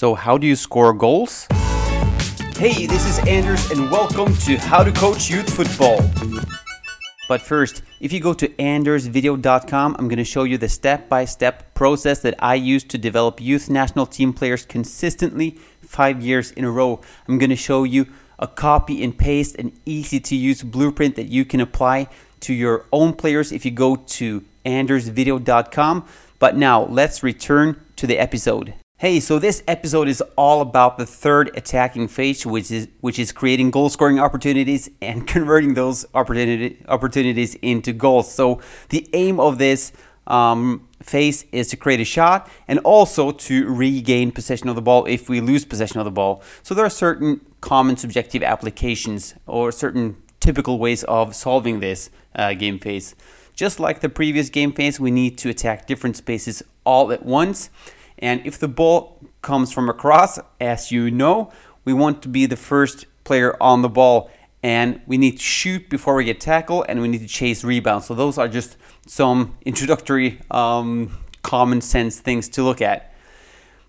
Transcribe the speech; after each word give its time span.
So, 0.00 0.14
how 0.14 0.38
do 0.38 0.46
you 0.46 0.56
score 0.56 0.94
goals? 0.94 1.46
Hey, 2.56 2.86
this 2.86 3.04
is 3.04 3.18
Anders, 3.26 3.70
and 3.70 3.90
welcome 3.90 4.34
to 4.46 4.56
How 4.56 4.82
to 4.82 4.90
Coach 4.90 5.28
Youth 5.28 5.54
Football. 5.54 6.00
But 7.28 7.42
first, 7.42 7.82
if 8.00 8.10
you 8.10 8.18
go 8.18 8.32
to 8.32 8.48
andersvideo.com, 8.48 9.96
I'm 9.98 10.08
going 10.08 10.16
to 10.16 10.24
show 10.24 10.44
you 10.44 10.56
the 10.56 10.70
step 10.70 11.10
by 11.10 11.26
step 11.26 11.74
process 11.74 12.20
that 12.20 12.34
I 12.38 12.54
use 12.54 12.82
to 12.84 12.96
develop 12.96 13.42
youth 13.42 13.68
national 13.68 14.06
team 14.06 14.32
players 14.32 14.64
consistently 14.64 15.58
five 15.82 16.22
years 16.22 16.50
in 16.52 16.64
a 16.64 16.70
row. 16.70 17.02
I'm 17.28 17.36
going 17.36 17.50
to 17.50 17.54
show 17.54 17.84
you 17.84 18.06
a 18.38 18.48
copy 18.48 19.04
and 19.04 19.18
paste, 19.18 19.54
an 19.56 19.70
easy 19.84 20.18
to 20.18 20.34
use 20.34 20.62
blueprint 20.62 21.16
that 21.16 21.28
you 21.28 21.44
can 21.44 21.60
apply 21.60 22.08
to 22.40 22.54
your 22.54 22.86
own 22.90 23.12
players 23.12 23.52
if 23.52 23.66
you 23.66 23.70
go 23.70 23.96
to 23.96 24.46
andersvideo.com. 24.64 26.06
But 26.38 26.56
now 26.56 26.86
let's 26.86 27.22
return 27.22 27.78
to 27.96 28.06
the 28.06 28.18
episode. 28.18 28.72
Hey, 29.00 29.18
so 29.20 29.38
this 29.38 29.62
episode 29.66 30.08
is 30.08 30.22
all 30.36 30.60
about 30.60 30.98
the 30.98 31.06
third 31.06 31.56
attacking 31.56 32.08
phase, 32.08 32.44
which 32.44 32.70
is 32.70 32.86
which 33.00 33.18
is 33.18 33.32
creating 33.32 33.70
goal 33.70 33.88
scoring 33.88 34.18
opportunities 34.18 34.90
and 35.00 35.26
converting 35.34 35.72
those 35.72 36.04
opportunity, 36.12 36.84
opportunities 36.86 37.54
into 37.62 37.94
goals. 37.94 38.30
So 38.30 38.60
the 38.90 39.08
aim 39.14 39.40
of 39.40 39.56
this 39.56 39.92
um, 40.26 40.86
phase 41.02 41.46
is 41.50 41.68
to 41.68 41.78
create 41.78 42.00
a 42.00 42.04
shot 42.04 42.50
and 42.68 42.78
also 42.80 43.32
to 43.32 43.66
regain 43.70 44.32
possession 44.32 44.68
of 44.68 44.74
the 44.74 44.82
ball 44.82 45.06
if 45.06 45.30
we 45.30 45.40
lose 45.40 45.64
possession 45.64 45.98
of 45.98 46.04
the 46.04 46.10
ball. 46.10 46.42
So 46.62 46.74
there 46.74 46.84
are 46.84 46.90
certain 46.90 47.40
common 47.62 47.96
subjective 47.96 48.42
applications 48.42 49.34
or 49.46 49.72
certain 49.72 50.22
typical 50.40 50.78
ways 50.78 51.04
of 51.04 51.34
solving 51.34 51.80
this 51.80 52.10
uh, 52.34 52.52
game 52.52 52.78
phase. 52.78 53.16
Just 53.54 53.80
like 53.80 54.00
the 54.00 54.10
previous 54.10 54.50
game 54.50 54.72
phase, 54.72 55.00
we 55.00 55.10
need 55.10 55.38
to 55.38 55.48
attack 55.48 55.86
different 55.86 56.18
spaces 56.18 56.62
all 56.84 57.10
at 57.12 57.24
once. 57.24 57.70
And 58.20 58.46
if 58.46 58.58
the 58.58 58.68
ball 58.68 59.18
comes 59.42 59.72
from 59.72 59.88
across, 59.88 60.38
as 60.60 60.92
you 60.92 61.10
know, 61.10 61.50
we 61.84 61.92
want 61.92 62.22
to 62.22 62.28
be 62.28 62.46
the 62.46 62.56
first 62.56 63.06
player 63.24 63.56
on 63.60 63.82
the 63.82 63.88
ball 63.88 64.30
and 64.62 65.00
we 65.06 65.16
need 65.16 65.38
to 65.38 65.42
shoot 65.42 65.88
before 65.88 66.14
we 66.14 66.24
get 66.24 66.40
tackled 66.40 66.84
and 66.88 67.00
we 67.00 67.08
need 67.08 67.20
to 67.20 67.26
chase 67.26 67.64
rebounds. 67.64 68.06
So 68.06 68.14
those 68.14 68.36
are 68.36 68.48
just 68.48 68.76
some 69.06 69.56
introductory 69.64 70.40
um, 70.50 71.18
common 71.42 71.80
sense 71.80 72.20
things 72.20 72.48
to 72.50 72.62
look 72.62 72.82
at. 72.82 73.14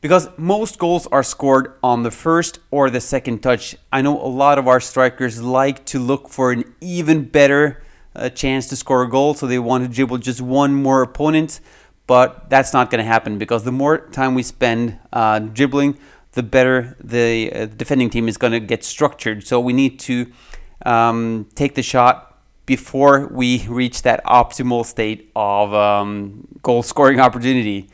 Because 0.00 0.28
most 0.38 0.78
goals 0.78 1.06
are 1.08 1.22
scored 1.22 1.74
on 1.82 2.04
the 2.04 2.10
first 2.10 2.60
or 2.70 2.88
the 2.88 3.00
second 3.00 3.42
touch. 3.42 3.76
I 3.92 4.00
know 4.00 4.18
a 4.18 4.28
lot 4.28 4.58
of 4.58 4.66
our 4.66 4.80
strikers 4.80 5.42
like 5.42 5.84
to 5.86 5.98
look 5.98 6.30
for 6.30 6.52
an 6.52 6.72
even 6.80 7.24
better 7.24 7.82
uh, 8.14 8.30
chance 8.30 8.68
to 8.68 8.76
score 8.76 9.02
a 9.02 9.08
goal, 9.10 9.34
so 9.34 9.46
they 9.46 9.58
want 9.58 9.84
to 9.84 9.92
dribble 9.92 10.18
just 10.18 10.40
one 10.40 10.74
more 10.74 11.02
opponent 11.02 11.60
but 12.10 12.50
that's 12.50 12.72
not 12.72 12.90
going 12.90 12.98
to 12.98 13.04
happen 13.04 13.38
because 13.38 13.62
the 13.62 13.70
more 13.70 13.98
time 14.08 14.34
we 14.34 14.42
spend 14.42 14.98
uh, 15.12 15.38
dribbling, 15.38 15.96
the 16.32 16.42
better 16.42 16.96
the 17.04 17.52
uh, 17.52 17.66
defending 17.66 18.10
team 18.10 18.26
is 18.26 18.36
going 18.36 18.52
to 18.52 18.58
get 18.58 18.82
structured. 18.82 19.46
So 19.46 19.60
we 19.60 19.72
need 19.72 20.00
to 20.00 20.26
um, 20.84 21.46
take 21.54 21.76
the 21.76 21.84
shot 21.84 22.36
before 22.66 23.28
we 23.28 23.64
reach 23.68 24.02
that 24.02 24.24
optimal 24.24 24.84
state 24.84 25.30
of 25.36 25.72
um, 25.72 26.48
goal 26.62 26.82
scoring 26.82 27.20
opportunity. 27.20 27.88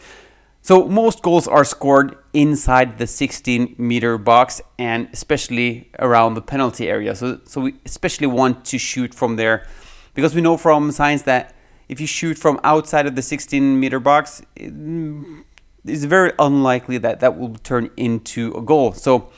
So 0.62 0.88
most 0.88 1.20
goals 1.20 1.46
are 1.46 1.62
scored 1.62 2.16
inside 2.32 2.96
the 2.96 3.06
16 3.06 3.74
meter 3.76 4.16
box 4.16 4.62
and 4.78 5.10
especially 5.12 5.90
around 5.98 6.36
the 6.36 6.42
penalty 6.54 6.88
area. 6.88 7.14
So 7.14 7.40
so 7.44 7.60
we 7.60 7.74
especially 7.84 8.28
want 8.28 8.64
to 8.64 8.78
shoot 8.78 9.12
from 9.12 9.36
there 9.36 9.66
because 10.14 10.34
we 10.34 10.40
know 10.40 10.56
from 10.56 10.90
science 10.90 11.20
that 11.24 11.55
if 11.88 12.00
you 12.00 12.06
shoot 12.06 12.38
from 12.38 12.60
outside 12.64 13.06
of 13.06 13.14
the 13.14 13.22
16 13.22 13.78
meter 13.78 14.00
box, 14.00 14.42
it's 14.56 16.04
very 16.04 16.32
unlikely 16.38 16.98
that 16.98 17.20
that 17.20 17.38
will 17.38 17.54
turn 17.56 17.90
into 17.96 18.52
a 18.54 18.62
goal. 18.62 18.92
So 18.92 19.30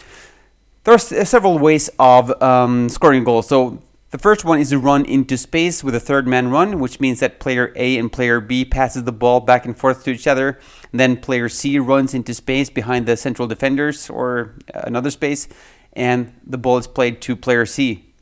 there 0.85 0.95
are 0.95 0.99
several 0.99 1.59
ways 1.59 1.91
of 1.99 2.41
um, 2.43 2.89
scoring 2.89 3.23
a 3.23 3.25
goal. 3.25 3.43
So 3.43 3.83
the 4.11 4.19
first 4.19 4.43
one 4.43 4.59
is 4.59 4.71
to 4.71 4.79
run 4.79 5.05
into 5.05 5.37
space 5.37 5.85
with 5.85 5.95
a 5.95 6.01
third 6.01 6.27
man 6.27 6.49
run, 6.49 6.81
which 6.81 6.99
means 6.99 7.21
that 7.21 7.41
player 7.41 7.75
A 7.77 7.99
and 7.99 8.11
player 8.11 8.41
B 8.41 8.65
passes 8.65 9.05
the 9.05 9.13
ball 9.13 9.41
back 9.41 9.67
and 9.67 9.77
forth 9.77 10.05
to 10.05 10.11
each 10.11 10.27
other. 10.27 10.59
Then 10.93 11.19
player 11.19 11.51
C 11.51 11.79
runs 11.79 12.15
into 12.15 12.33
space 12.33 12.71
behind 12.71 13.05
the 13.05 13.19
central 13.19 13.47
defenders 13.47 14.09
or 14.09 14.55
another 14.73 15.11
space, 15.11 15.47
and 15.93 16.33
the 16.43 16.57
ball 16.57 16.79
is 16.79 16.87
played 16.87 17.21
to 17.23 17.37
player 17.37 17.67
C. 17.67 18.15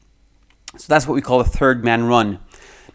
So 0.76 0.86
that's 0.88 1.06
what 1.06 1.14
we 1.14 1.22
call 1.22 1.40
a 1.40 1.44
third 1.44 1.84
man 1.84 2.04
run. 2.04 2.40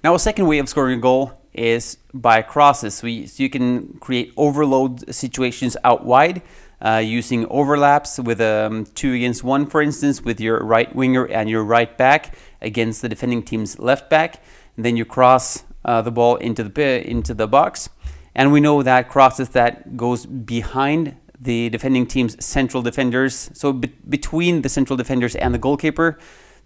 Now, 0.03 0.15
a 0.15 0.19
second 0.19 0.47
way 0.47 0.57
of 0.57 0.67
scoring 0.67 0.97
a 0.97 1.01
goal 1.01 1.33
is 1.53 1.97
by 2.13 2.41
crosses. 2.41 2.95
So, 2.95 3.07
you 3.07 3.49
can 3.49 3.97
create 3.99 4.33
overload 4.35 5.13
situations 5.13 5.77
out 5.83 6.05
wide 6.05 6.41
uh, 6.81 7.03
using 7.05 7.45
overlaps 7.49 8.19
with 8.19 8.41
um, 8.41 8.85
two 8.95 9.13
against 9.13 9.43
one, 9.43 9.67
for 9.67 9.81
instance, 9.81 10.21
with 10.21 10.39
your 10.39 10.59
right 10.63 10.93
winger 10.95 11.25
and 11.25 11.49
your 11.49 11.63
right 11.63 11.95
back 11.97 12.35
against 12.61 13.03
the 13.03 13.09
defending 13.09 13.43
team's 13.43 13.77
left 13.77 14.09
back. 14.09 14.41
And 14.75 14.83
then 14.83 14.97
you 14.97 15.05
cross 15.05 15.63
uh, 15.85 16.01
the 16.01 16.11
ball 16.11 16.37
into 16.37 16.63
the 16.63 17.07
into 17.07 17.35
the 17.35 17.47
box, 17.47 17.89
and 18.33 18.51
we 18.51 18.59
know 18.59 18.81
that 18.81 19.09
crosses 19.09 19.49
that 19.49 19.97
goes 19.97 20.25
behind 20.25 21.15
the 21.39 21.69
defending 21.69 22.05
team's 22.05 22.43
central 22.43 22.83
defenders, 22.83 23.49
so 23.53 23.73
be- 23.73 23.91
between 24.07 24.61
the 24.61 24.69
central 24.69 24.95
defenders 24.95 25.35
and 25.35 25.53
the 25.53 25.57
goalkeeper 25.57 26.19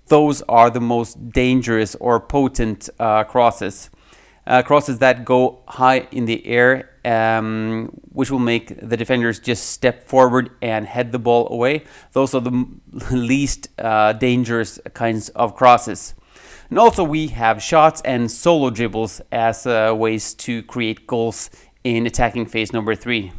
those 0.07 0.41
are 0.43 0.69
the 0.69 0.81
most 0.81 1.31
dangerous 1.31 1.95
or 1.95 2.19
potent 2.19 2.89
uh, 2.99 3.23
crosses. 3.23 3.89
Uh, 4.47 4.61
crosses 4.61 4.99
that 4.99 5.25
go 5.25 5.63
high 5.67 6.07
in 6.11 6.25
the 6.25 6.45
air, 6.45 6.91
um, 7.03 7.87
which 8.11 8.29
will 8.29 8.39
make 8.39 8.79
the 8.87 8.95
defenders 8.95 9.39
just 9.39 9.71
step 9.71 10.07
forward 10.07 10.51
and 10.61 10.85
head 10.85 11.11
the 11.11 11.17
ball 11.17 11.51
away. 11.51 11.83
Those 12.11 12.35
are 12.35 12.41
the 12.41 12.67
least 13.11 13.69
uh, 13.79 14.13
dangerous 14.13 14.79
kinds 14.93 15.29
of 15.29 15.55
crosses. 15.55 16.13
And 16.69 16.77
also, 16.77 17.03
we 17.03 17.27
have 17.27 17.61
shots 17.61 18.01
and 18.05 18.29
solo 18.29 18.69
dribbles 18.69 19.21
as 19.31 19.65
ways 19.65 20.33
to 20.35 20.63
create 20.63 21.07
goals 21.07 21.49
in 21.83 22.05
attacking 22.05 22.47
phase 22.47 22.73
number 22.73 22.95
three. 22.95 23.31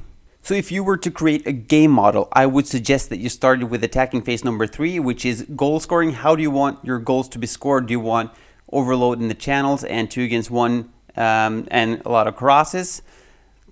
So 0.46 0.54
if 0.54 0.70
you 0.70 0.84
were 0.84 0.96
to 0.98 1.10
create 1.10 1.44
a 1.44 1.50
game 1.50 1.90
model, 1.90 2.28
I 2.32 2.46
would 2.46 2.68
suggest 2.68 3.08
that 3.08 3.18
you 3.18 3.28
started 3.28 3.66
with 3.66 3.82
attacking 3.82 4.22
phase 4.22 4.44
number 4.44 4.68
three, 4.68 5.00
which 5.00 5.26
is 5.26 5.44
goal 5.56 5.80
scoring. 5.80 6.12
How 6.12 6.36
do 6.36 6.42
you 6.42 6.52
want 6.52 6.84
your 6.84 7.00
goals 7.00 7.28
to 7.30 7.40
be 7.40 7.48
scored? 7.48 7.88
Do 7.88 7.90
you 7.90 7.98
want 7.98 8.30
overload 8.70 9.20
in 9.20 9.26
the 9.26 9.34
channels 9.34 9.82
and 9.82 10.08
two 10.08 10.22
against 10.22 10.48
one 10.48 10.92
um, 11.16 11.66
and 11.72 12.00
a 12.06 12.08
lot 12.10 12.28
of 12.28 12.36
crosses? 12.36 13.02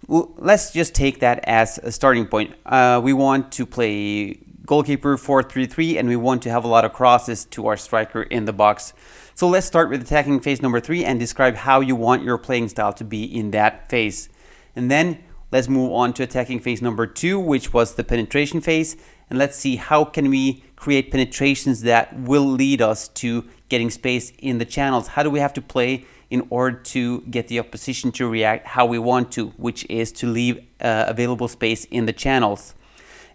Well, 0.09 0.33
let's 0.37 0.73
just 0.73 0.97
take 0.97 1.21
that 1.21 1.45
as 1.45 1.79
a 1.79 1.93
starting 1.93 2.27
point. 2.27 2.57
Uh, 2.67 3.01
we 3.01 3.13
want 3.13 3.53
to 3.53 3.67
play 3.67 4.41
goalkeeper 4.67 5.17
4-3-3 5.17 6.01
and 6.01 6.09
we 6.09 6.17
want 6.17 6.43
to 6.43 6.51
have 6.51 6.65
a 6.65 6.69
lot 6.69 6.85
of 6.85 6.93
crosses 6.93 7.45
to 7.45 7.69
our 7.69 7.77
striker 7.77 8.25
in 8.25 8.47
the 8.47 8.53
box. 8.53 8.95
So 9.37 9.47
let's 9.47 9.65
start 9.65 9.91
with 9.91 10.03
attacking 10.03 10.41
phase 10.41 10.61
number 10.61 10.81
three 10.81 11.05
and 11.05 11.21
describe 11.21 11.55
how 11.55 11.79
you 11.79 11.95
want 11.95 12.25
your 12.25 12.37
playing 12.37 12.69
style 12.69 12.93
to 12.95 13.05
be 13.05 13.23
in 13.23 13.53
that 13.53 13.89
phase. 13.89 14.29
And 14.75 14.91
then 14.91 15.21
Let's 15.55 15.69
move 15.69 15.93
on 15.93 16.15
to 16.15 16.25
attacking 16.25 16.59
phase 16.59 16.83
number 16.83 17.07
two, 17.07 17.39
which 17.39 17.73
was 17.73 17.95
the 17.95 18.03
penetration 18.03 18.61
phase. 18.61 18.97
And 19.31 19.39
let's 19.39 19.57
see 19.57 19.77
how 19.77 20.05
can 20.05 20.29
we 20.29 20.65
create 20.75 21.13
penetrations 21.13 21.83
that 21.83 22.13
will 22.19 22.45
lead 22.45 22.83
us 22.83 23.07
to 23.23 23.45
getting 23.69 23.89
space 23.89 24.33
in 24.39 24.59
the 24.59 24.65
channels. 24.65 25.07
How 25.07 25.23
do 25.23 25.31
we 25.31 25.39
have 25.39 25.53
to 25.53 25.63
play 25.63 26.07
in 26.29 26.45
order 26.51 26.77
to 26.77 27.21
get 27.31 27.47
the 27.47 27.61
opposition 27.61 28.11
to 28.11 28.29
react 28.29 28.67
how 28.67 28.85
we 28.85 28.99
want 28.99 29.31
to, 29.35 29.51
which 29.51 29.87
is 29.89 30.11
to 30.15 30.27
leave 30.27 30.59
uh, 30.81 31.05
available 31.07 31.47
space 31.47 31.85
in 31.85 32.07
the 32.07 32.13
channels. 32.13 32.75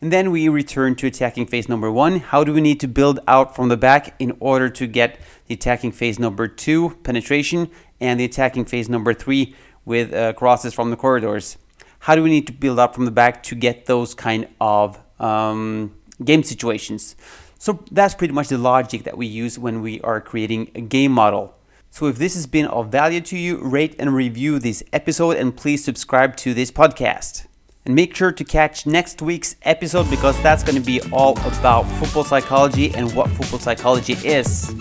And 0.02 0.12
then 0.12 0.30
we 0.30 0.50
return 0.50 0.96
to 0.96 1.08
attacking 1.08 1.46
phase 1.46 1.70
number 1.70 1.90
one. 1.90 2.20
How 2.20 2.44
do 2.44 2.52
we 2.52 2.60
need 2.60 2.82
to 2.82 2.88
build 2.90 3.22
out 3.30 3.56
from 3.56 3.70
the 3.70 3.78
back 3.78 4.14
in 4.20 4.36
order 4.42 4.70
to 4.72 4.88
get 4.88 5.18
the 5.48 5.54
attacking 5.54 5.94
phase 5.94 6.20
number 6.20 6.50
two, 6.50 6.98
penetration, 7.02 7.72
and 8.02 8.20
the 8.20 8.26
attacking 8.26 8.66
phase 8.66 8.90
number 8.90 9.14
three 9.14 9.56
with 9.86 10.14
uh, 10.14 10.34
crosses 10.34 10.74
from 10.74 10.90
the 10.90 10.98
corridors? 10.98 11.58
How 12.00 12.16
do 12.16 12.24
we 12.24 12.30
need 12.30 12.48
to 12.48 12.54
build 12.54 12.80
up 12.80 12.96
from 12.96 13.06
the 13.06 13.12
back 13.12 13.44
to 13.44 13.56
get 13.56 13.86
those 13.86 14.14
kind 14.14 14.48
of 14.60 15.00
um, 15.20 15.96
game 16.24 16.44
situations? 16.44 17.16
So 17.60 17.84
that's 17.92 18.16
pretty 18.16 18.34
much 18.34 18.48
the 18.48 18.58
logic 18.58 19.04
that 19.04 19.18
we 19.18 19.28
use 19.28 19.60
when 19.60 19.82
we 19.82 20.00
are 20.02 20.22
creating 20.22 20.72
a 20.76 20.82
game 20.82 21.12
model. 21.12 21.56
So 21.92 22.08
if 22.08 22.18
this 22.18 22.36
has 22.36 22.48
been 22.48 22.68
of 22.68 22.90
value 22.90 23.20
to 23.22 23.38
you, 23.38 23.58
rate 23.62 23.96
and 24.00 24.14
review 24.14 24.60
this 24.60 24.84
episode 24.94 25.38
and 25.38 25.56
please 25.56 25.84
subscribe 25.84 26.38
to 26.38 26.54
this 26.54 26.72
podcast. 26.72 27.48
And 27.86 27.96
make 27.96 28.16
sure 28.16 28.32
to 28.32 28.44
catch 28.44 28.86
next 28.86 29.22
week's 29.22 29.56
episode 29.64 30.10
because 30.10 30.42
that's 30.44 30.64
going 30.64 30.76
to 30.76 30.82
be 30.82 31.02
all 31.12 31.32
about 31.32 31.84
football 31.84 32.24
psychology 32.24 32.94
and 32.94 33.14
what 33.16 33.30
football 33.32 33.60
psychology 33.60 34.14
is. 34.26 34.72